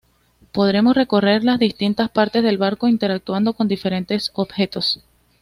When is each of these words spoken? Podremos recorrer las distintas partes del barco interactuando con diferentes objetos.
Podremos 0.51 0.95
recorrer 0.95 1.43
las 1.43 1.59
distintas 1.59 2.09
partes 2.09 2.41
del 2.41 2.57
barco 2.57 2.87
interactuando 2.87 3.53
con 3.53 3.67
diferentes 3.67 4.31
objetos. 4.33 5.03